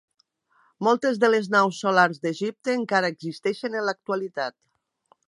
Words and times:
Moltes 0.87 1.19
de 1.23 1.29
les 1.33 1.49
naus 1.55 1.81
solars 1.85 2.23
d'Egipte 2.25 2.75
encara 2.79 3.13
existeixen 3.17 3.79
en 3.83 3.87
l'actualitat. 3.91 4.57